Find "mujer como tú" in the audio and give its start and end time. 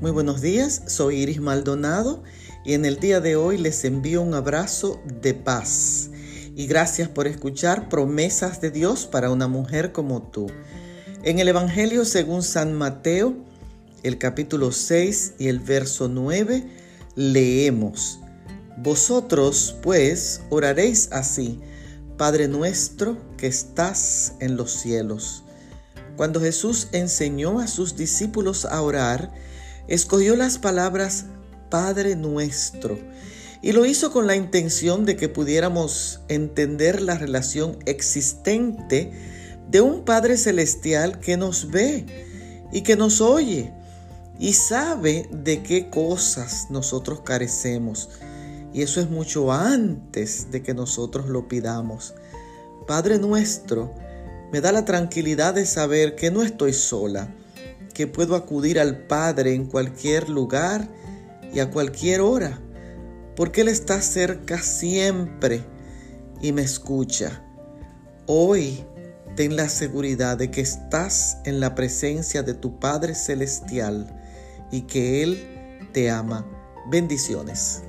9.46-10.46